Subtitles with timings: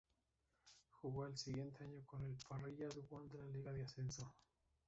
[0.93, 4.33] Jugó al siguiente año con el Parrillas One de la Liga de Ascenso.